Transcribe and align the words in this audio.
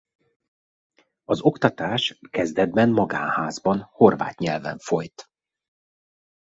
Az 1.23 1.41
oktatás 1.41 2.17
kezdetben 2.29 2.89
magánházban 2.89 3.87
horvát 3.91 4.39
nyelven 4.39 4.77
folyt. 4.77 5.29